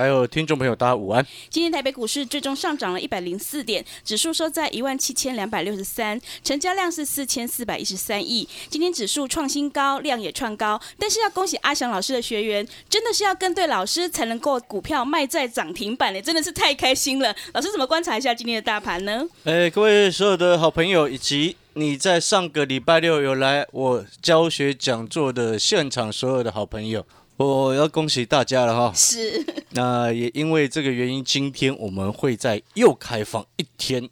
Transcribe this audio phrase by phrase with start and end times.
[0.00, 1.22] 还有听众朋友，大家午安。
[1.50, 8.48] 今天台北股市最终上涨了一百零四点，指数收在一万七千两百六十三，成交量是四千四百一十三亿。
[8.70, 17.36] 今天指数创新高，量也创高，但是要恭喜阿翔老师的学员，真的是要跟对老师才能够股票卖在涨停板呢，真的是太开心了。
[17.52, 19.22] 老师怎么观察一下今天的大盘呢？
[19.44, 27.04] 哎，各位所有的好朋友，以及你在上个礼拜六有来我教学讲座的现场所有的好朋友，
[27.46, 28.92] 我要恭喜大家了哈。
[28.94, 34.10] 是，那也因为这个原因，今天我们会在又开放一天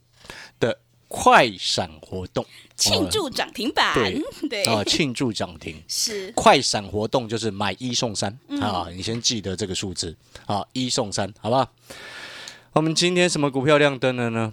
[0.59, 2.43] 的快闪活动，
[2.75, 5.77] 庆祝涨停板，对 对啊，庆祝涨停。
[5.87, 11.71] 是快闪活动就是买一送三、啊，你先记得这个数字啊，一送三，好不好？
[12.73, 14.53] 我们今天什么股票亮灯了呢？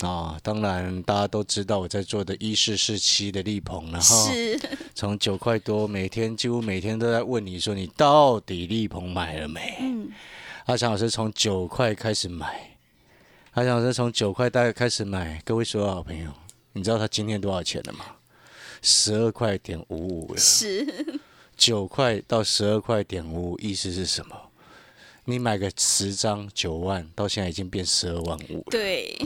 [0.00, 4.58] 啊，当然大家都知道我在做的一四四七的力鹏了哈，是，
[4.94, 9.76] 从九块多，每天几乎每天都在问你说你到底力鹏买了没？
[9.80, 10.10] 嗯，
[10.66, 12.76] 阿强老师从九块开始买，
[13.52, 16.30] 阿强老师从九块大概开始买，各位所有好朋友，
[16.72, 18.04] 你知道他今天多少钱了吗？
[18.82, 20.40] 十二块点五五了。
[20.40, 21.20] 是，
[21.56, 24.34] 九块到十二块点五五，意思是什么？
[25.26, 28.64] 你买个十张九万，到现在已经变十二万五了。
[28.70, 29.16] 对，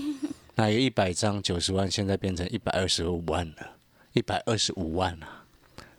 [0.57, 3.77] 那有一百张九十万，现在变成一百二十五万了，
[4.13, 5.45] 一百二十五万啊，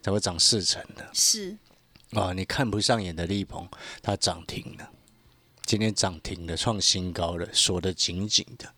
[0.02, 1.58] 才会涨四成的是，
[2.12, 2.31] 啊！
[2.34, 3.67] 你看不上眼的力鹏，
[4.02, 4.89] 它涨停了，
[5.66, 8.74] 今天涨停了，创新高了，锁得紧紧的。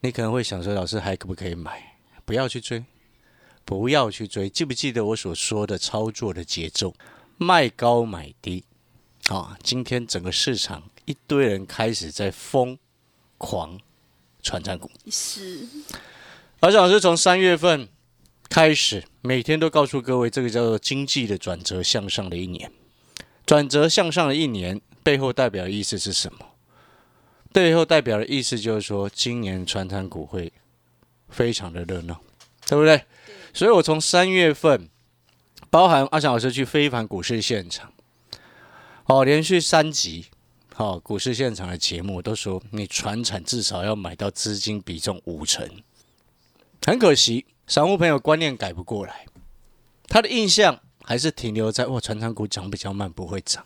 [0.00, 1.96] 你可能会想说，老师还可不可以买？
[2.24, 2.84] 不要去追，
[3.64, 4.50] 不要去追。
[4.50, 6.94] 记不记得我所说的操作的节奏？
[7.38, 8.64] 卖高买低
[9.28, 9.56] 啊！
[9.62, 12.78] 今天整个市场一堆人开始在疯
[13.38, 13.80] 狂
[14.42, 14.90] 传战股。
[15.10, 15.66] 是，
[16.60, 17.88] 而且老师从三月份
[18.48, 22.70] 开始，每天都告诉各位，这个叫做经济的转折向上的一年。
[23.46, 26.46] 转折向上的一年背后代表的意思是什么？
[27.52, 30.52] 背后代表的意思就是说，今年传产股会
[31.28, 32.20] 非常的热闹，
[32.66, 33.04] 对不对？
[33.52, 34.88] 所以我从三月份，
[35.68, 37.92] 包含阿翔老师去非凡股市现场，
[39.04, 40.26] 哦，连续三集，
[40.82, 45.68] 哦、股市现场的节目都说，你传产至少要买到资金比重五成。
[46.84, 49.26] 很可惜，散户朋友观念改不过来，
[50.08, 53.64] 他的印象还是停留在哇，传产股涨比较慢，不会涨。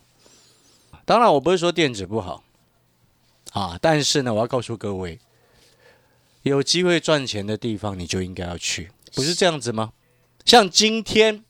[1.07, 2.45] 当然，我不是说电子不好
[3.53, 5.19] 啊，但是呢，我要告诉各位，
[6.43, 9.95] 有机会赚钱的地方，你就应该要去，不是这样子吗？
[10.45, 11.46] 像今天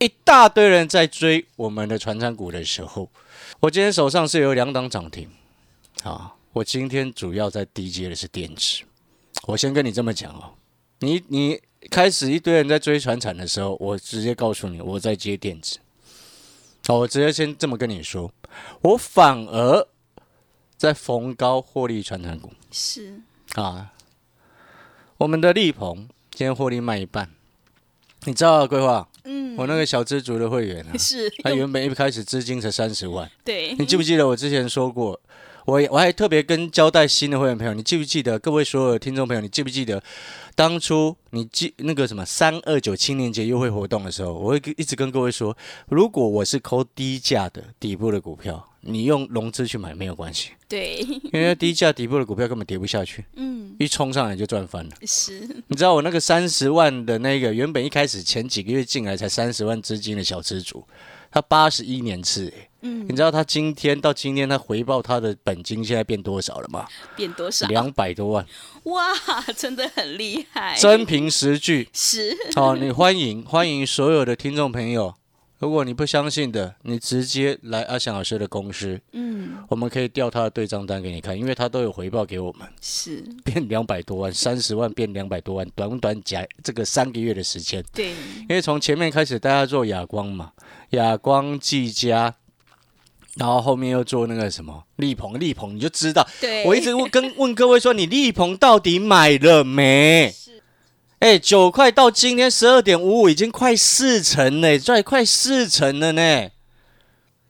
[0.00, 3.10] 一大堆人在追我们的传产股的时候，
[3.60, 5.30] 我今天手上是有两档涨停
[6.02, 6.34] 啊。
[6.54, 8.82] 我今天主要在低阶的是电子，
[9.46, 10.54] 我先跟你这么讲哦。
[11.00, 11.60] 你你
[11.90, 15.78] 开始一堆人在追船产的时候，我直接告诉你，我在接电子。
[16.86, 18.32] 好，我直接先这么跟你说，
[18.80, 19.86] 我反而
[20.78, 23.20] 在逢高获利传产股是，
[23.54, 23.92] 啊。
[25.18, 27.30] 我们的力鹏今天获利卖一半，
[28.24, 35.20] 你知道啊，规划，嗯，我那个小资族的会员啊， 是，他原本一开始资金才三十万， 对，你记不记得我之前说过？
[35.66, 38.38] 我我还特别跟交代新的会员朋友，你记不记得？
[38.38, 40.02] 各位所有的听众朋友，你记不记得
[40.60, 45.56] 当初你记那个什么三二九青年节优惠活动的时候，我会一直跟各位说，
[45.88, 50.98] 如果我是抠低价的底部的股票，你用融资去买没有关系，对，
[51.32, 54.90] 因为低价底部的股票根本跌不下去，嗯，一冲上来就赚翻了。
[55.06, 60.84] 是，你知道我那个三十万的那个，原本一开始前几个月进来才三十万资金的小资主，
[61.30, 66.86] 他八十一年次、欸，嗯你，知道他今天到今天他回报他的本金现在变多少了吗？
[67.14, 67.66] 变多少？
[67.68, 68.46] 两百多万，
[68.84, 69.14] 哇，
[69.56, 71.88] 真的很厉害，真凭实据。
[71.92, 75.14] 是，好、你欢迎欢迎所有的听众朋友。
[75.60, 87.84] 如果你不相信的，你直接来阿翔老师的公司，嗯，我们可以调他的对账单给你看，因为他都有回报给我们，是，变两百多万，三十万变两百多万，短短假这个三个月的时间。
[87.92, 90.52] 对，因为从前面开始大家做哑光嘛，
[90.90, 92.34] 哑光、技嘉，
[93.36, 100.34] 然后后面又做那个什么力鹏，力鹏你就知道，对，我一直问跟问各位说，你力鹏到底买了没？
[101.20, 106.48] 哎，九块到今天十二点五五，已经快四成呢，赚快四成了呢。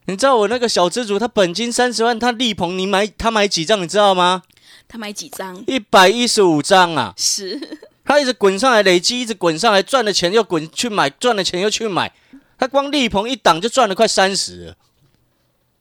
[0.06, 4.42] 你知道我那个小资主，他本金三十万，他力鹏你买他买几张，你知道吗？
[4.88, 5.62] 他买几张？
[5.68, 7.14] 一百一十五张啊！
[7.16, 12.12] 是，他一直滚上来，累积一直滚上来，赚了钱又滚去买，赚了钱又去买，
[12.58, 14.74] 他光力鹏一档就赚了快三十。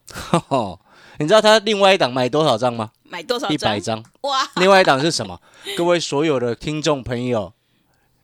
[1.18, 2.92] 你知道他另外一档买多少张吗？
[3.04, 3.50] 买多少？
[3.50, 4.04] 一百张。
[4.22, 4.48] 哇！
[4.58, 5.42] 另外一档是什么？
[5.76, 7.52] 各位所有的听众朋友，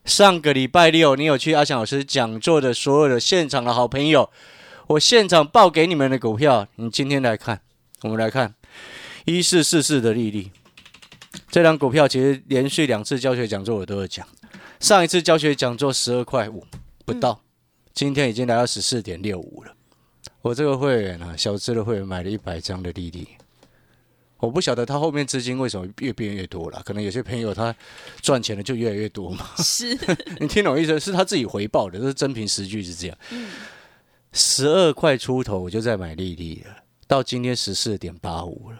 [0.05, 4.29] 上个礼拜六你有去阿翔老师讲座的所有的现场的好朋友。
[4.87, 7.59] 我现场报给你们的股票，你今天来看，
[8.03, 8.53] 我们来看
[9.25, 10.51] 一四四四的利率。
[11.49, 14.25] 这张股票其实连续两次教学讲座我都有讲，
[14.79, 16.63] 上一次教学讲座十二块五
[17.03, 17.41] 不到，
[17.91, 19.73] 今天已经来到十四点六五了。
[20.43, 23.27] 我这个会员啊，小资的会员买了一百张的利率，
[24.45, 27.75] 我不晓得他后面资金为什么越变越多了，可能有些朋友他
[28.21, 29.49] 赚钱的就越来越多嘛。
[29.57, 29.97] 是，
[30.39, 30.99] 你听懂意思？
[30.99, 33.17] 是他自己回报的，这是真凭实据是这样。
[34.31, 38.77] 十二块出头我就在买利率了，到今天十四点八五了，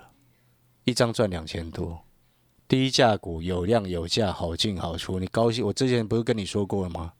[0.83, 1.99] 一张赚两千多，
[2.67, 5.65] 低价股有量有价，好进好出，你高兴？
[5.65, 7.13] 我之前不是跟你说过了吗？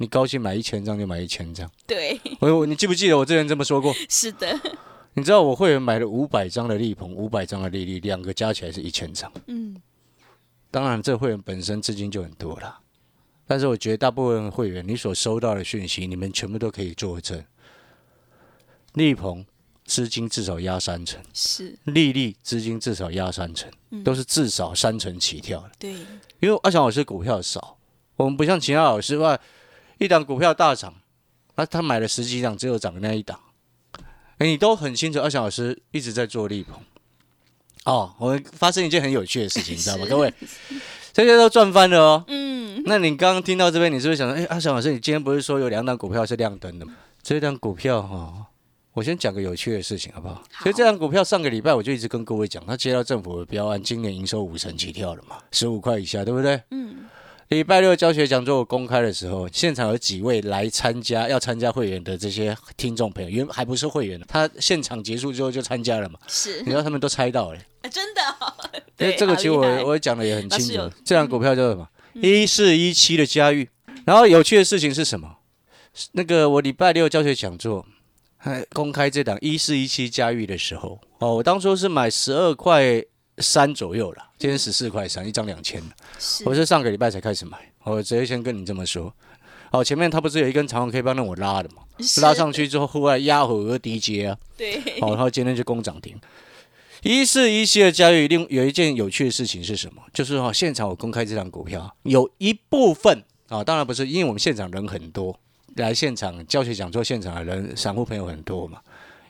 [0.00, 1.68] 你高兴买一千张就买一千张。
[1.84, 3.92] 对，我你记不记得我之前这么说过？
[4.08, 4.60] 是的。
[5.14, 9.32] 你知道我会员买了五百张的利鹏，五百张的利率，两个加起来是一千张。
[9.46, 9.80] 嗯，
[10.70, 12.78] 当然这会员本身资金就很多了，
[13.46, 17.44] 但是我觉得大部分会员你所收到的讯息，你们全部都可以作证。
[18.92, 19.44] 利鹏
[19.84, 23.70] 资金至少压三成，是利利资金至少压三成，
[24.04, 25.70] 都是至少三成起跳的。
[25.78, 25.92] 对，
[26.40, 27.76] 因为阿翔老师股票少，
[28.16, 29.38] 我们不像其他老师话，
[29.98, 30.94] 一档股票大涨，
[31.56, 33.40] 那他买了十几档，只有涨的那一档。
[34.38, 36.80] 哎，你都很清楚，阿翔老师一直在做利鹏。
[37.84, 40.06] 哦，我们发生一件很有趣的事情，你知道吗？
[40.08, 40.32] 各位，
[41.12, 42.24] 这些都赚翻了哦。
[42.28, 46.94] 嗯，那你刚刚听到这边，你是不是想说，哎，阿翔老师，你今天不是说有两档股票是亮灯的吗？
[47.22, 48.46] 这档股票哈。
[48.94, 50.42] 我先讲个有趣的事情，好不好？
[50.60, 56.60] 所以这张股票上个礼拜我就一直跟各位讲，它接到政府的标案，今年营收五成起跳了嘛，十五块以下，对不对？
[56.72, 56.96] 嗯。
[57.48, 66.18] 礼拜六教学讲座我公开的时候，现场有几位来参加要参加会员的这些听众朋友，原还不是会员呢，他现场结束之后就参加了嘛。
[66.26, 66.58] 是。
[66.60, 67.58] 你知道他们都猜到了。
[67.90, 68.20] 真的。
[68.98, 71.88] 因为这个其实我 我讲的也很清楚，这张股票叫什么？
[72.14, 73.66] 一四一七的嘉裕。
[74.04, 75.36] 然后有趣的事情是什么？
[76.12, 77.86] 那个我礼拜六教学讲座。
[78.72, 83.02] 公开这档一四一七嘉裕的时候，哦，我当初是买十二块
[83.40, 85.82] 三左右了，今天十四块三，一张两千
[86.44, 89.12] 我是上个礼拜才开始买，我直接先跟你这么说。
[89.70, 91.82] 哦，前面它不是有一根长红 K 棒让我拉的嘛？
[92.22, 94.38] 拉上去之后，户外压回个低阶啊。
[94.56, 94.80] 对。
[95.00, 96.18] 好，然后今天就攻涨停。
[97.02, 100.02] 一四一七的交易，另有一件有趣的事情是什么？
[100.12, 105.38] 就是哈，现场我公开这张股票，有一部分啊，当然不是，因为我们现场人很多。
[105.76, 108.80] 来现场教学讲座现场的人，散户朋友很多嘛，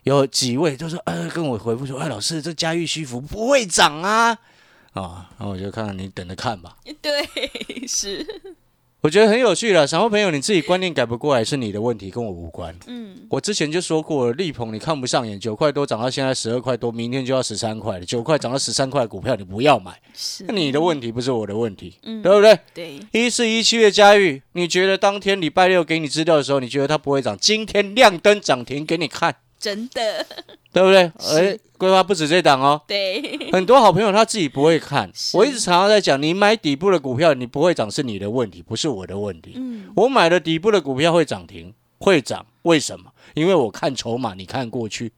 [0.05, 4.39] 有几位就说，呃，跟我回复说，哎，老师，这家喻虚浮不会涨啊，
[4.93, 6.77] 啊，然后我就看你等着看吧。
[7.03, 7.27] 对，
[7.87, 8.27] 是。
[9.01, 12.77] 我觉得很有趣了，散户朋友你自己观念改不过来是你的问题，跟我无关。
[12.89, 22.59] 嗯，我之前就说过，立鹏你看不上眼，九块多涨到现在十二块多，明天就要十三块了，九块涨到十三块股票你不要买，是你的问题不是我的问题，嗯，对不对？
[22.75, 29.37] 对，一四一七月嘉裕，你觉得当天礼拜六给你资料的时候，你觉得它不会涨，今天亮灯涨停给你看。
[29.59, 30.25] 真的，
[30.73, 31.11] 对不对？
[31.37, 32.81] 哎，规划不止这档哦。
[32.87, 35.11] 对， 很多好朋友他自己不会看。
[35.35, 39.55] 我一直常常在讲，你买底部的股票，你不会涨是你的问题，不是我的问题。
[39.57, 43.11] 嗯，我买的底部的股票会涨停，会涨，为什么？
[43.35, 45.13] 因为我看筹码，你看过去。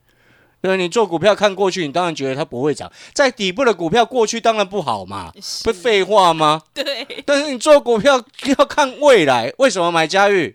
[0.63, 2.91] 对，你做股票看过去，你当然觉得它不会涨。
[3.15, 5.33] 在底部的股票过去当然不好嘛，
[5.65, 6.63] 不废话吗？
[6.75, 7.07] 对。
[7.25, 8.23] 但是你做股票
[8.59, 10.55] 要看未来，为什么买嘉裕？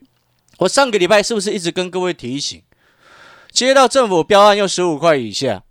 [0.60, 2.62] 我上个礼拜是不是一直跟各位提醒？
[3.56, 5.64] 接到政府标案又十五块以下，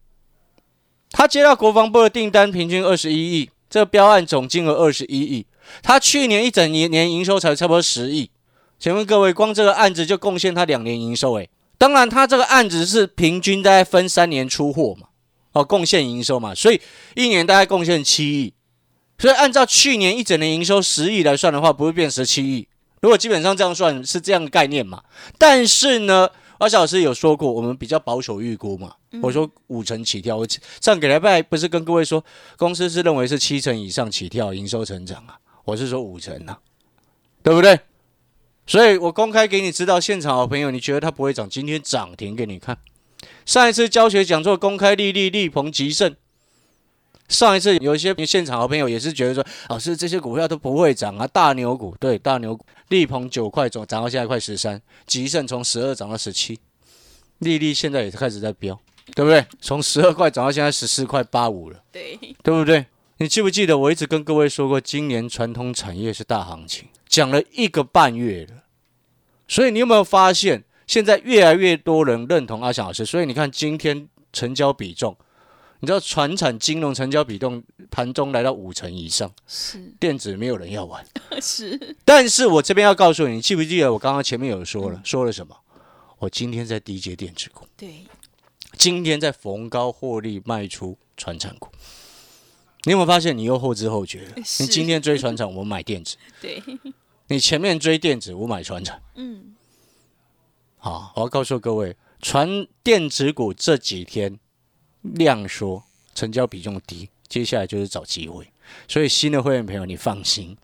[1.11, 5.47] 他接到国防部的订单平均二十一亿，这个标案总金额二十一亿，
[5.83, 8.31] 他去年一整年年营收才差不多十亿，
[8.79, 11.51] 请问各位，光这个案子就贡献他两年营收诶。
[11.77, 15.09] 当然他这个案子是平均大概分三年出货嘛，
[15.53, 16.81] 哦，贡献营收嘛，所以
[17.15, 18.55] 一年大概贡献七亿，
[19.19, 22.67] 所以按照去年一整年营收十亿来算的话，不会变十七亿。
[23.03, 25.03] 如果基本上这样算是这样的概念嘛，
[25.37, 26.31] 但是呢？
[26.59, 28.95] 阿小老师有说过，我们比较保守预估嘛。
[29.23, 30.47] 我说五成起跳，我
[30.81, 32.25] 上个礼拜不是跟各位说，
[32.57, 35.39] 公司是认为是七成以上起跳营收成长啊。
[35.65, 36.59] 我是说五成啊，
[37.43, 37.81] 对不对？
[38.67, 42.79] 所以我公开给你知道，现场好朋友，你觉得它不会涨，今天涨停给你看。
[43.45, 46.15] 上一次教学讲座公开利率利鹏吉盛，
[47.29, 56.59] 上一次有一些现场好朋友也是觉得说，老师这些股票都不会涨啊，大牛股对大牛股，力鹏九块总涨到现在快十三，吉盛从十二涨到十七，
[57.39, 58.79] 利率现在也开始在飙，
[59.15, 59.45] 对不对？
[59.61, 62.85] 从十二块涨到现在十四块八五了，对，对不对？
[63.19, 68.65] 你记不记得我一直跟各位说过，今年传统产业是大行情，讲了一个半月了。
[69.47, 73.07] 所以你有没有发现，现在越来越多人认同阿翔老师？
[73.07, 75.17] 所以你看今天成交比重，
[75.85, 81.07] 你知道船产金融成交比重盘中来到五成以上，是电子没有人要玩。
[81.43, 85.55] 是，但是我这边要告诉你，你记不记得我刚刚前面有说了，说了什么？
[86.21, 88.07] 我今天在低阶电子股，对，
[88.79, 91.69] 今天在逢高获利卖出船产股。
[92.85, 94.33] 你有没有发现你又后知后觉了？
[94.37, 96.63] 你今天追船产，我买电子； 对，
[97.29, 99.03] 你前面追电子，我买船产。
[99.17, 99.55] 嗯，
[100.79, 104.39] 好，我要告诉各位，船电子股这几天
[105.15, 105.83] 量缩，
[106.15, 108.47] 成交比重低，接下来就是找机会。
[108.89, 110.57] 所以新的会员朋友，你放心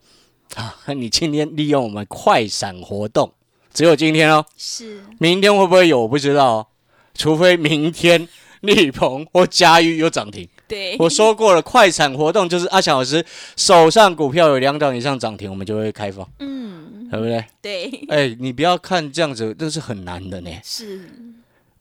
[0.55, 3.31] 啊， 你今天利用我们快闪活动，
[3.73, 6.67] 只有今天哦，是，明天会不会有我不知道哦，
[7.13, 8.27] 除非明天
[8.61, 10.47] 立鹏或嘉裕有涨停。
[10.67, 13.25] 对，我说过了，快闪活动就是阿强老师
[13.57, 17.45] 手上股票有两档以上涨停，我们就会开放，嗯，对不对？
[17.61, 20.49] 对，哎，你不要看这样子，这是很难的呢。
[20.63, 21.09] 是，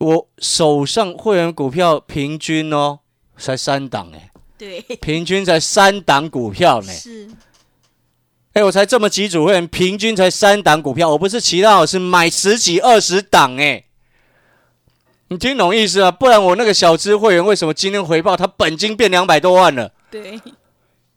[0.01, 3.01] 我手上会员股票平均哦，
[3.37, 6.91] 才三档哎，对，平均才三档股票呢。
[6.91, 7.29] 是，
[8.55, 13.85] 哎，我才这么几组会员，平均才三档股票，我不是其他老师买十几二十档哎。
[15.29, 16.11] 你听懂意思啊？
[16.11, 19.93] 不然我那个小资会员为什么今天回报他本金变两百多万了？
[20.11, 20.41] 对，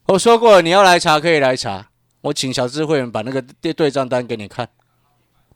[0.07, 1.87] 我说过了，你要来查可以来查，
[2.19, 4.67] 我请小资会员把那个对对账单给你看。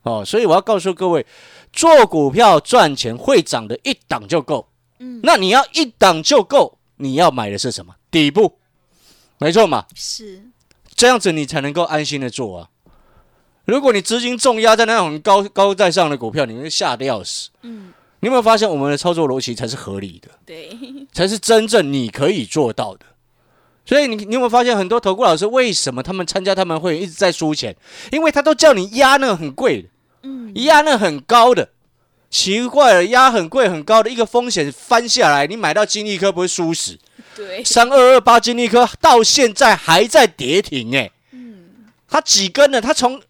[0.03, 1.25] 哦，所以我要告诉各位，
[1.71, 4.67] 做股票赚钱会涨的一档就够。
[4.99, 7.95] 嗯，那你要一档就够，你要买的是什么？
[8.09, 8.57] 底部，
[9.37, 10.43] 没错嘛，是，
[10.95, 12.69] 这样子你才能够安心的做啊。
[13.65, 17.49] 如果你资金重压在那种高高在上的股票，你会吓得要死。
[17.63, 20.29] 嗯，你有没有发现我们的操作逻辑才是合理的？
[20.45, 20.69] 对，
[21.11, 23.05] 才是真正你可以做到的。
[23.85, 27.75] 所以你你有没有发现很多投顾老师为什么他们参加他们会一直在输钱？
[28.11, 29.89] 因为他都叫你压那个很贵的，
[30.27, 31.69] 嗯，压那很高的，
[32.29, 36.97] 奇怪了，压很贵很高的一个风险翻下来，你买到金利科不会输死？
[37.35, 42.81] 对，三二二八金利科到现在还在跌停哎、嗯，它几根呢？
[42.81, 43.21] 它从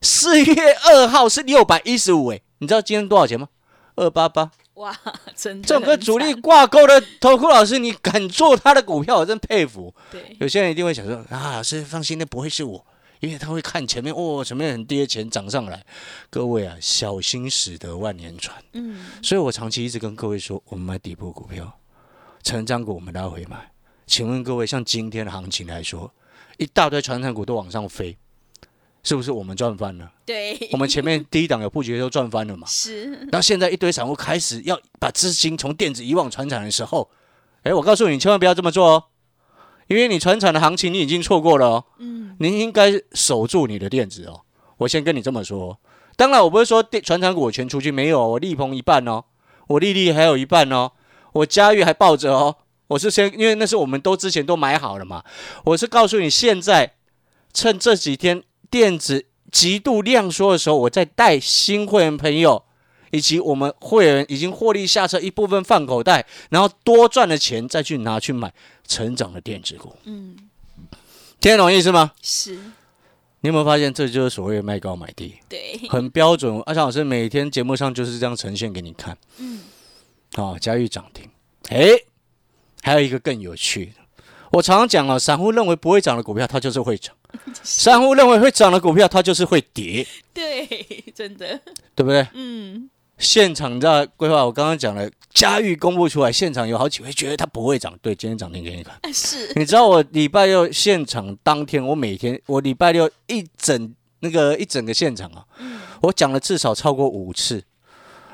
[0.00, 3.48] 四月二号是六百一十五哎，你知道今天多少钱吗？
[3.96, 4.50] 二八八。
[4.74, 4.96] 哇，
[5.34, 9.92] 真的，这种跟主力，挂钩的投顾老师，你敢做他的股票，我真佩服。
[10.08, 12.86] 对，有些人一定会想说啊，老师放心，那不会是我，
[13.20, 15.84] 因为他会看前面，哦，前面很跌，钱涨上来。
[16.30, 18.56] 各位啊，小心驶得万年船。
[18.72, 21.78] 嗯，所以我长期一直跟各位说，我们买底部股票，
[22.42, 23.70] 成长股我们拉回买。
[24.06, 26.12] 请问各位，像今天的行情来说，
[26.56, 28.16] 一大堆传产股都往上飞，
[29.02, 30.10] 是不是我们赚翻了？
[30.24, 32.66] 对，我们前面第一档有布局都赚翻了嘛？
[32.70, 37.10] 是，然后现在一堆散户开始要把资金从电子移往船产的时候，
[37.64, 39.04] 哎，我告诉你，千万不要这么做哦，
[39.88, 41.84] 因为你船产的行情你已经错过了哦。
[41.98, 44.42] 嗯，您应该守住你的电子哦。
[44.78, 45.78] 我先跟你这么说哦，
[46.16, 49.24] 当然我不是说电船产股我全出去，没有，我力鹏一半哦，
[49.66, 50.92] 我丽丽还有一半哦，
[51.32, 52.56] 我嘉裕还抱着哦。
[52.88, 55.22] 我是先，因为那是我们都之前都买好了嘛。
[55.64, 56.94] 我是告诉你，现在
[57.52, 62.64] 趁这几天电子极度量缩的时候，我再带新会员朋友
[63.10, 68.52] 以及我们会员已经获利下车一部分放口袋，然后多赚的钱再去拿去买
[68.86, 69.94] 成长的电子股。
[70.04, 70.36] 嗯，
[71.40, 72.12] 听得懂意思吗？
[72.22, 72.54] 是，
[73.40, 76.60] 你有没有发现，这就是所谓的卖高买低，对，很标准。
[76.66, 79.16] 阿强老师每天节目上就是这样呈现给你看。
[79.38, 79.60] 嗯，
[80.36, 81.28] 哦，嘉裕涨停，
[81.68, 81.90] 哎，
[82.82, 83.92] 还有一个更有趣的，
[84.50, 87.14] 我常常讲哦，散户认为不会涨的股票，它就是会涨；
[87.62, 90.66] 散户认为会涨的股票，它就是会跌，对，
[91.14, 91.60] 真的，
[91.94, 92.26] 对不对？
[92.34, 98.94] 嗯，现场的规划，我刚刚讲了，嘉裕公布出来，现场有好几位觉得它不会涨，对，今天涨停给你看。
[99.02, 105.44] 啊是，你知道我礼拜六现场当天，我每天我礼拜六一整那个一整个现场啊，
[106.02, 107.64] 我讲了至少超过五次。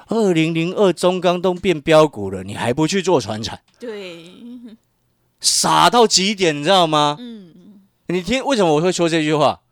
[0.08, 4.22] 二零零二中钢都变标股了，你还不去做船产，对，
[5.40, 7.16] 傻到极点，你知道吗？
[7.18, 9.62] 嗯，你听为什么我会说这句话？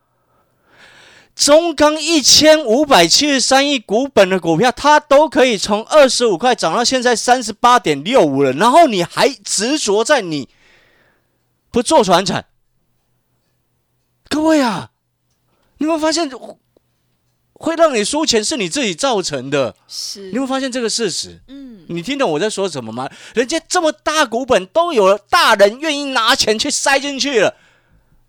[1.35, 10.49] 中钢一千五百七十三亿股本的股票，它都可以从二十五块涨到现在三十八点六五了，然后你还执着在你
[11.71, 12.45] 不做船产。
[14.29, 14.91] 各位啊，
[15.79, 16.31] 你有没有发现
[17.55, 19.75] 会让你输钱是你自己造成的。
[19.89, 21.41] 是你有没有发现这个事实？
[21.49, 23.11] 嗯，你听懂我在说什么吗？
[23.35, 27.57] 人家这么大股本都有了大人愿意拿钱去塞进去了，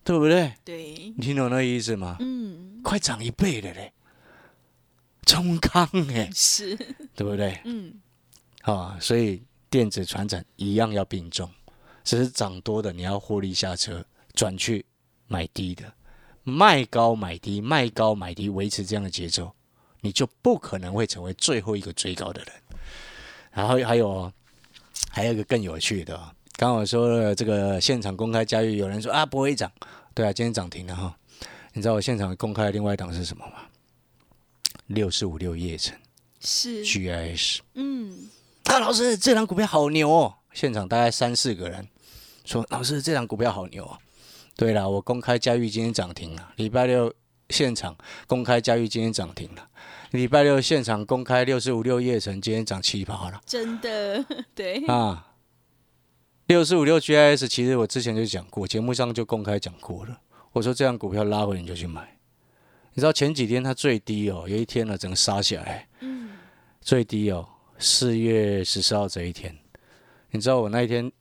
[0.03, 0.53] 对不对？
[0.63, 2.17] 对，你听懂那个意思吗？
[2.19, 3.93] 嗯，快涨一倍了嘞，
[5.25, 6.75] 中康哎，是，
[7.15, 7.59] 对不对？
[7.63, 7.93] 嗯，
[8.61, 11.49] 啊，所以电子传产一样要并重，
[12.03, 14.85] 只是涨多的你要获利下车，转去
[15.27, 15.93] 买低的，
[16.43, 19.55] 卖高买低，卖高买低，维持这样的节奏，
[20.01, 22.53] 你就不可能会成为最后一个追高的人。
[23.51, 24.33] 然后还有哦，
[25.09, 29.71] 还有一个更有趣的、哦，刚刚我说了这个现场公开交易，有人说啊不会涨，
[30.13, 31.17] 对啊，今天涨停了哈。
[31.73, 33.53] 你知道我现场公开的另外一档是什么吗？
[34.87, 35.97] 六四五六叶城
[36.39, 37.59] 是，GIS。
[37.73, 38.29] 嗯，
[38.65, 40.35] 啊，老师，这档股票好牛哦！
[40.53, 41.87] 现场大概三四个人
[42.45, 43.97] 说：“老师，这档股票好牛哦。”
[44.55, 47.11] 对了，我公开嘉裕今天涨停了，礼拜六
[47.49, 49.67] 现场公开嘉裕今天涨停了，
[50.11, 55.33] 礼拜六现场公开六四五六叶城今天涨七八了真的， 对，啊！
[56.45, 60.19] 六四五六 GIS 其实我之前就讲过，节目上就公开讲过了。
[60.53, 62.17] 我说这样股票拉回你就去买。
[62.93, 66.29] 你知道前几天它最低哦，有一天呢整个杀下来，嗯，
[66.79, 67.47] 最低哦，
[67.79, 69.57] 四月十四号这一天，
[70.29, 71.11] 你知道我那一天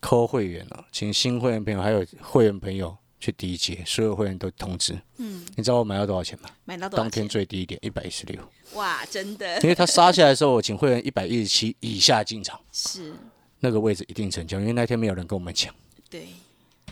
[0.00, 4.96] 扣会员了、请新会员朋友还有会员朋友去低接，所有会员都通知。
[5.16, 6.48] 嗯，你知道我买到多少钱吗？
[6.64, 7.28] 买到多少当天？
[7.28, 8.40] 最低点一百一十六，
[8.74, 13.12] 哇，真的因为它杀下来的时候，我请会员一百一十七以下进场，是，
[13.58, 15.74] 那个位置一定成交，因为那天没有人跟我们抢。
[16.08, 16.28] 对，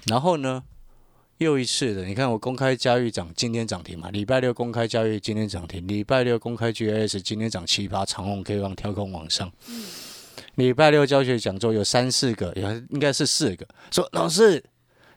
[0.06, 0.62] 然后呢，
[1.38, 9.50] 又一次的，你看我公开交易涨，今天涨停嘛，礼拜六公开交易今天涨停，礼拜六公开 GS 今天涨七八，长虹 K 棒跳空往上。
[10.56, 14.64] 礼拜六教学讲座有三四个，也应该是四个，说老师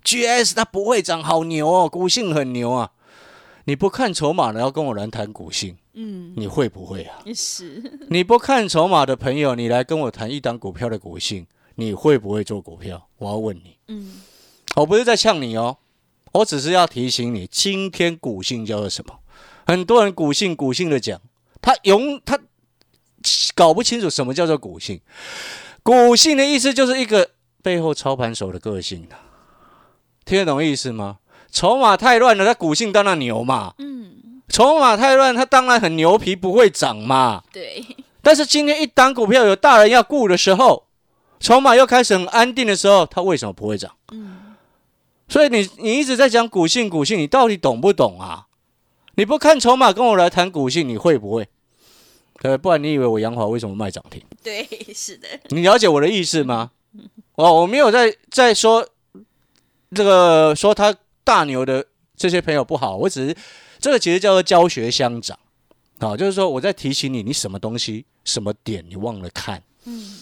[0.04, 2.92] GS 它不会涨，好牛哦，股性很牛啊。
[3.66, 7.24] 你不看筹码的要跟我来谈股性，嗯，你会不会啊？
[7.34, 13.08] 是，你不看筹码的朋友，你来跟我谈一档股票的股性，你会不会做股票？
[13.18, 13.78] 我要问你。
[13.88, 14.22] 嗯，
[14.75, 15.78] 我不是在呛你哦，
[16.34, 19.20] 我只是要提醒你，今天股性叫做什么？
[19.66, 21.20] 很多人股性股性的讲，
[21.62, 22.40] 他永他
[23.54, 25.00] 搞不清楚什么叫做股性。
[25.84, 29.20] 股性的意思就是一个背后操盘手的个性啊，
[30.26, 31.17] 听得懂意思吗？
[31.52, 33.74] 筹码太乱了，他股性当然牛嘛。
[33.78, 37.44] 嗯，筹码太乱，他当然很牛皮，不会涨嘛。
[37.52, 37.86] 对，
[38.22, 40.88] 但是今天一档股票有大人要顾的时候，
[41.39, 43.91] 筹码又开始很安定的时候，它为什么不会涨？
[44.12, 44.51] 嗯，
[45.32, 48.48] 所以你你一直在讲股性股性，你到底懂不懂啊？
[49.15, 51.48] 你不看筹码跟我来谈股性，你会不会？
[52.41, 54.22] 对，不然你以为我杨华为什么卖涨停？
[54.44, 56.72] 对，是的，你了解我的意思吗？
[57.36, 58.86] 哦，我没有在在说
[59.96, 61.86] 这个说他大牛的
[62.17, 63.38] 这些朋友不好，我只是
[63.80, 65.39] 这个其实叫做教学相长，
[66.00, 70.20] 啊、就是说我在提醒你，你什么东西什么点你忘了看，嗯，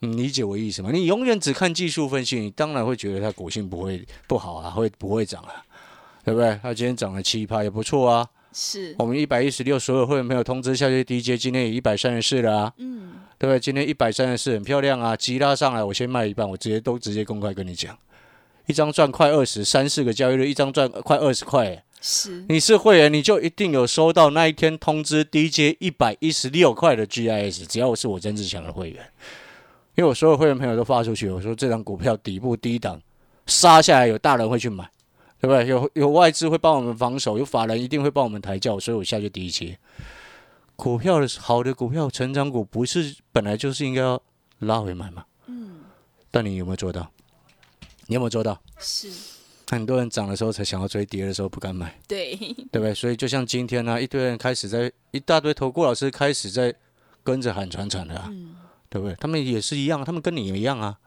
[0.00, 0.90] 你理解我意思吗？
[0.92, 5.64] 你永远只看技术分析，你当然会觉得它股性不会不好啊，会不会涨啊？
[6.24, 6.58] 对不对？
[6.62, 8.28] 它今天涨了七趴也不错啊。
[8.52, 12.72] 是，我们一百一十六所有会员朋友通知下去 DJ，今天也一百三十四了啊。
[12.78, 13.60] 嗯，对不对？
[13.60, 17.96] 今天一百三十四很漂亮啊，急拉上来，我先卖一半，我直接都直接公开跟你讲，
[18.66, 21.66] 一张赚快二十，三四个交易日，一张赚快二十块。
[21.68, 29.06] 哎是，你是会员，你就一定有收到那一天通知 DJ 一百一十六块的 GIS，只要我是我曾志强的会员，
[30.00, 32.98] 因为我所有会员朋友都发出去，我说这张股票底部低档
[33.44, 34.90] 杀下来，有大人会去买，
[35.38, 35.66] 对不对？
[35.66, 39.78] 有有外资会帮我们防守，有法人一定会帮我们抬轿，所以我下去第一阶。
[40.74, 44.18] 股票的好的股票，成长股不是本来就是应该要
[44.60, 45.22] 拉回买吗？
[45.48, 45.80] 嗯，
[46.30, 47.06] 但你有没有做到？
[48.06, 48.58] 你有没有做到？
[48.78, 49.10] 是，
[49.68, 51.94] 很多人涨的时候才想要追，跌的时候不敢买。
[52.08, 52.34] 对，
[52.72, 52.94] 对不对？
[52.94, 56.74] 所以就像今天呢、一堆人开始在一大堆投顾老师开始在
[57.22, 58.56] 跟着喊传产的啊，嗯，
[58.90, 59.16] 对不对？
[59.18, 60.98] 他们也是一样，他们跟你一样啊。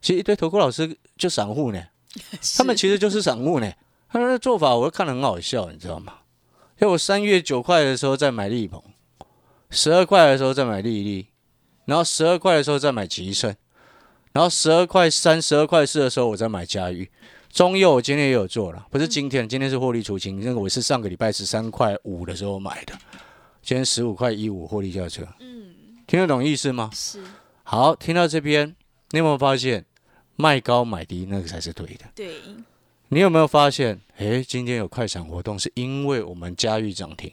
[0.00, 1.80] 其实一堆投顾老师就散户呢，
[2.58, 3.72] 他们其实就是散户呢。
[4.08, 6.14] 他们的做法我都看得很好笑，你知道吗？
[6.80, 8.82] 因为我三月九块的时候在买力鹏，
[9.70, 11.28] 十二块的时候在买利利，
[11.84, 13.54] 然后十二块的时候再买吉盛，
[14.32, 17.08] 然后十二块三、十二块四的时候我再买嘉裕。
[17.50, 22.94] 中佑我今天也有做了，不是今天，今天是获利出清，那个我是上个礼拜十三块五的时候买的，
[23.62, 25.61] 今天十五块一五获利下车，嗯，
[26.06, 26.90] 听得懂意思吗？
[26.92, 27.22] 是，
[27.62, 28.74] 好，听到这边，
[29.10, 29.84] 你有没有发现
[30.36, 32.04] 卖高买低那个才是对的？
[32.14, 32.34] 对，
[33.08, 34.00] 你有没有发现？
[34.16, 37.32] 诶，今天有快闪活动，是因为我们嘉裕涨停，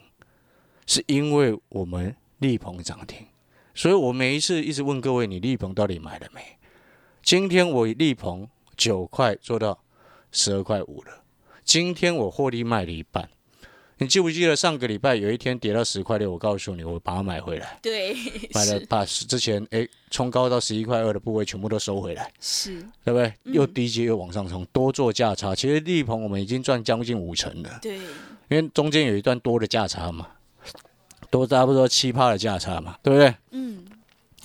[0.85, 3.27] 是因为我们力鹏涨停，
[3.73, 6.41] 所以我每一次一直问各位，你力鹏到底买了没？
[7.21, 9.77] 今天我力鹏九块做到
[10.31, 11.23] 十二块五了，
[11.63, 13.29] 今天我获利卖了一半，
[14.01, 16.31] 你记不记得上个礼拜有一天跌到十块六？
[16.31, 18.15] 我告诉你，我把它买回来，对，
[18.53, 23.33] 买了把之前哎冲高到十一块二的部位全部都收回来，是，对不对？
[23.43, 25.53] 又低阶又往上冲，多做价差。
[25.53, 27.97] 其实力鹏我们已经赚将近五成了，对，
[28.47, 30.27] 因为中间有一段多的价差嘛，
[31.29, 33.35] 多差不多七趴的价差嘛，对不对？
[33.51, 33.85] 嗯，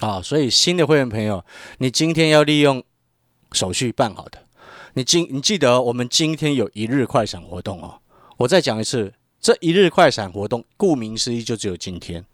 [0.00, 1.44] 啊，所以新的会员朋友，
[1.78, 2.82] 你今天要利用
[3.52, 4.38] 手续办好的，
[4.94, 8.00] 你今你记得哦、我们今天有一日快闪活动哦。
[8.36, 12.24] 我再讲一次，这一日快闪活动，顾名思义就只有今天。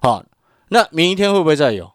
[0.00, 0.24] 好，
[0.68, 1.90] 那明天会不会再有？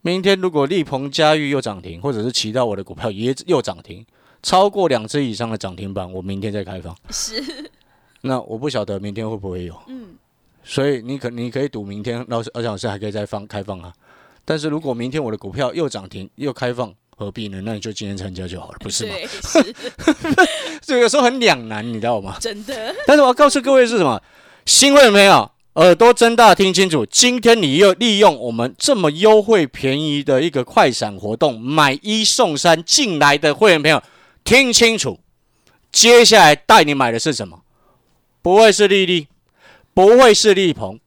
[0.00, 4.04] 明天如果力鹏、嘉裕又涨停，或者是其他我的股票也又涨停，
[4.42, 6.96] 超过两只以上的涨停板，我明天再开放。
[7.10, 7.40] 是，
[8.22, 9.80] 那我不晓得明天会不会有。
[9.86, 10.16] 嗯，
[10.64, 13.94] 所以你可你可以赌明天老师而且老师还可以再放开放啊。
[14.44, 17.60] 但是如果明天我的股票又涨停又开放，何必呢？
[17.64, 19.12] 那你就今天参加就好了，不是吗？
[19.14, 19.74] 对， 是
[20.82, 22.36] 这个有时候很两难，你知道吗？
[22.40, 24.20] 真的，但是我要告诉各位是什么？
[24.66, 34.02] 新会员朋友，耳朵睁大听清楚，今天你又利用我们这么优惠便宜的一个快闪活动，买一送三进来的会员朋友，
[34.42, 35.20] 听清楚，
[35.92, 37.60] 接下来带你买的是什么？
[38.42, 39.28] 不会是丽丽，
[39.94, 40.98] 不会是丽鹏，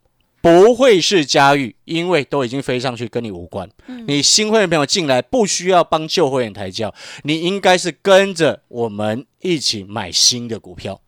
[0.41, 3.69] 不会是嘉裕，因为都已经飞上去，跟你无关。
[4.07, 11.01] 你新会员朋友进来不需要帮旧会员抬轿，你应该是跟着我们一起买新的股票。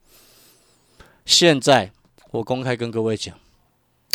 [1.25, 1.91] 现在
[2.31, 3.35] 我公开跟各位讲，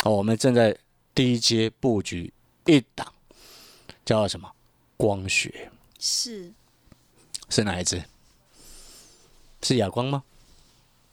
[0.03, 0.77] 哦，我们正在
[1.13, 2.31] 第一阶布局
[2.65, 3.07] 一档，
[4.05, 4.51] 叫做什么？
[4.97, 6.53] 光学是，
[7.49, 8.03] 是哪一只？
[9.61, 10.23] 是哑光吗？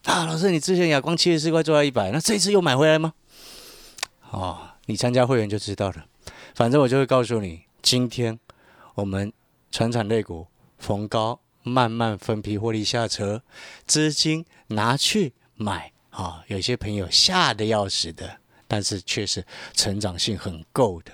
[0.05, 3.15] 啊，老师，你之前哑光七十四块做到一百，那这一次又买回来吗？
[4.33, 6.07] 哦，你参加会员就知道了。
[6.55, 8.39] 反正我就会告诉你，今天
[8.95, 9.33] 我们
[9.71, 10.47] 传产类股
[10.79, 13.43] 逢高慢慢分批获利下车，
[13.87, 21.13] 资金拿去买啊、有些朋友吓得要死的，但是却是成长性很够的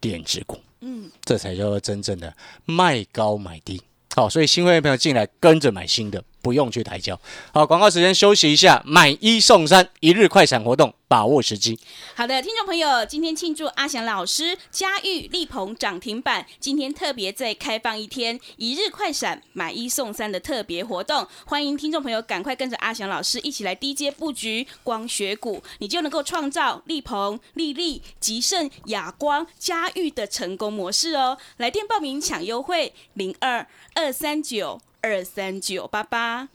[0.00, 0.58] 电子股。
[0.80, 3.82] 嗯，这才叫做真正的卖高买低。
[4.14, 7.20] 好，所以新会员朋友进来跟着买新的，不用去抬轿。
[7.52, 11.76] 好，广告时间休息一下，买一送三，一日快闪活动，把握时机。
[12.14, 31.36] 好的，听众朋友，今天庆祝阿翔老师嘉裕力鹏涨停板，今天特别再开放一天一日快闪买一送三的特别活动，欢迎听众朋友赶快跟着阿翔老师一起来低阶布局光学股，你就能够创造力鹏、力丽、吉盛、亚光、嘉裕的成功模式哦。
[31.56, 36.48] 来电报名抢优惠，零二二三九二三九八八，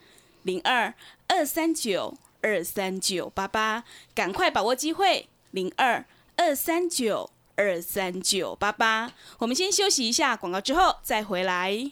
[0.43, 0.93] 零二
[1.27, 2.17] 二三九。
[2.43, 3.83] 二三九八八，
[4.15, 6.03] 赶快把握机会，零二
[6.35, 9.11] 二三九二三九八八。
[9.37, 11.91] 我们先休息一下广告，之后再回来。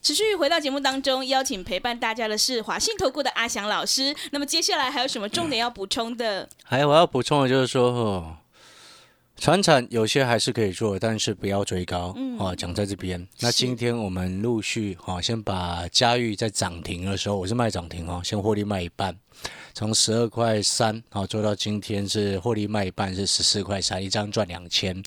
[0.00, 4.14] 持续回到节目当中，邀请陪伴大家的是华信投顾的阿翔老师。
[4.30, 6.48] 那么接下来还有什么重点要补充的？
[6.64, 8.36] 还有我要补充的就是说，
[9.38, 12.12] 船产有些还是可以做，但是不要追高。
[12.16, 13.24] 嗯哦，讲在这边。
[13.38, 19.16] 那今天我们陆续哦，先把嘉裕在涨停的时候，我是卖涨停哦，先获利卖一半，
[19.72, 25.00] 从十二块三哦做到今天是获利卖一半，是十四块三，一张赚两千。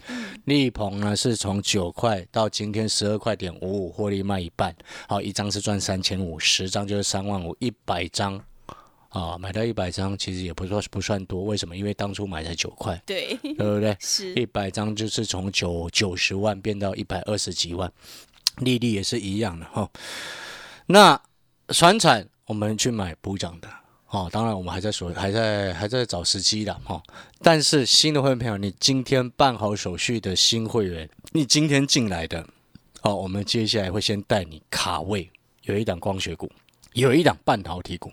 [0.46, 4.74] 利鹏呢是从九块到今天十二块点五五，获利卖一半，
[5.10, 8.42] 好、一张是赚三千五，十张就是三万五，一百张。
[9.12, 11.76] 啊，买到一百张其实也不算不算多，为什么？
[11.76, 13.96] 因为当初买才九块，对，对不对？
[14.00, 17.92] 是一百张就是从九九十万变到一百二十几万，
[18.60, 19.90] 利率也是一样的哈。
[20.86, 21.22] 那
[21.68, 23.68] 船产我们去买补涨的，
[24.08, 27.04] 哦，当然我们还在说还在还在找时机的哈。
[27.42, 32.48] 但是新的会员朋友，你今天办好手续的新会员，你今天进来的，
[33.02, 35.30] 哦，我们接下来会先带你卡位，
[35.64, 36.50] 有一档光学股，
[36.94, 38.10] 有一档半导体股，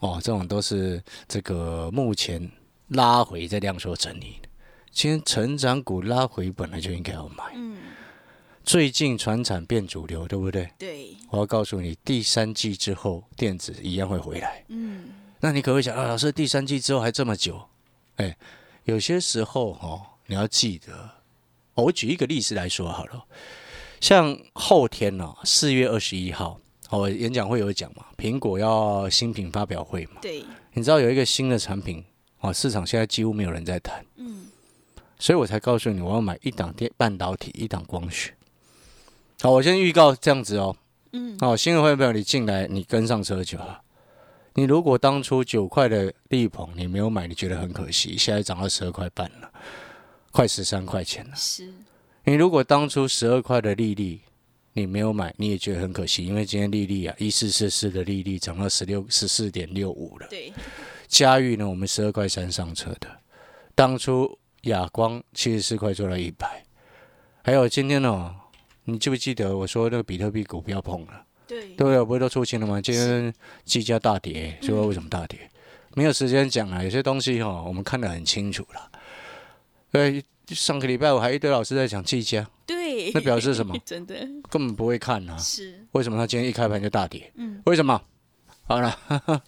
[0.00, 2.50] 哦，这种都是这个目前
[2.88, 4.48] 拉回在量缩整理的。
[4.90, 7.78] 今天成长股拉回本来就应该要买，嗯，
[8.64, 10.68] 最近船产变主流，对不对？
[10.76, 14.64] 对，我要告诉你，第三季之后电子一样会回来。
[14.68, 17.62] 嗯，那你可能会想啊，老师，第三季之后还这么久？
[18.16, 18.36] 哎，
[18.84, 20.92] 有些时候哦，你要记得，
[21.74, 23.24] 哦我举一个例子来说好了，
[24.00, 26.58] 像后天呢、哦，四月二十一号，
[26.90, 32.04] 哦，演讲会有讲嘛，苹果要新品发表会嘛，对，你知道有一个新的产品
[32.40, 34.46] 哦，市场现在几乎没有人在谈，嗯，
[35.18, 38.34] 所以我才告诉你我要买一档电半导体，一档光学。
[39.40, 40.76] 好，我先预告这样子哦。
[41.12, 43.84] 嗯，好，新的会员朋友，你进来，你跟上车就好。
[44.54, 49.50] 你如果当初九块的力鹏你没有买，你觉得很可惜，现在涨到十二块半了，
[50.32, 51.36] 快十三块钱了。
[51.36, 51.72] 是，
[52.24, 54.20] 你如果当初十二块的利率
[54.72, 60.26] 你没有买，你也觉得很可惜，因为今天利率啊一四四四的利率涨到十六十四点六五了。
[60.30, 60.52] 对，
[61.08, 63.08] 嘉裕呢，我们十二块三上车的，
[63.74, 66.64] 当初亚光七十四块做到一百，
[67.42, 68.34] 还有今天呢，
[68.84, 71.24] 你记不记得我说那个比特币股票碰了？
[71.48, 72.04] 对，对不对？
[72.04, 72.80] 不是都出清了吗？
[72.80, 75.50] 今天技嘉大跌，说为什么大跌？
[75.94, 78.90] 没有时间讲啊，有些东西哈，我们看得很清楚了。
[79.90, 82.79] 对，上个礼拜我还一堆老师在讲技嘉，对，
[83.14, 83.74] 那表示什么？
[83.84, 84.14] 真的
[84.50, 85.36] 根本不会看啊。
[85.38, 87.32] 是，为什么他今天一开盘就大跌？
[87.36, 88.00] 嗯，为什么？
[88.66, 88.96] 好了，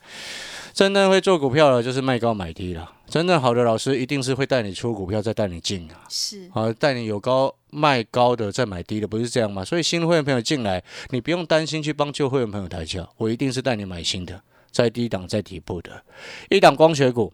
[0.74, 2.90] 真正会做股票的，就是卖高买低了。
[3.08, 6.02] 真正好的老师，一定是会带你出股票，再带你进啊。
[6.08, 9.64] 是，好，带你有高卖高的，再买低的，不是这样吗？
[9.64, 16.02] 所以新的会员朋友进来，你不用担心去帮旧会员朋友抬轿，我一定是带你买新的，在低档在底部的
[16.50, 17.32] 一档光学股，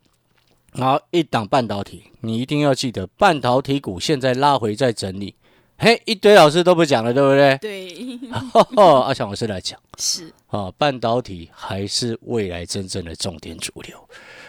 [0.73, 5.35] 然后一档半导体，你一定要记得，半导体股现在拉回在整理。
[5.81, 7.57] 嘿，一堆老师都不讲了，对不对？
[7.59, 8.19] 对，
[8.77, 9.79] 阿强老师来讲。
[9.97, 13.97] 是，啊，半导体还是未来真正的重点主流。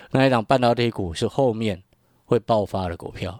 [0.10, 1.84] 那一档半导体股是后面
[2.26, 3.40] 会爆发的股票，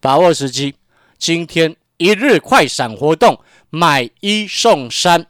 [0.00, 0.74] 把握时机。
[1.18, 5.26] 今天一日快闪活动，买一送三。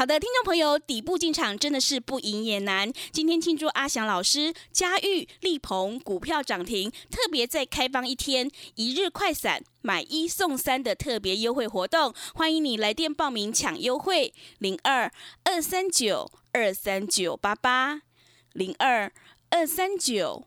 [0.00, 2.90] 好的，听众朋友，底部进场真的是不赢也难。
[3.12, 15.12] 今天庆祝阿翔老师、嘉裕、力鹏股票涨停，特别再开放一天一日快闪买一送三的特别优惠活动，欢迎你来电报名抢优惠，零二
[15.44, 18.00] 二三九二三九八八
[18.54, 19.12] 零二
[19.50, 20.46] 二三九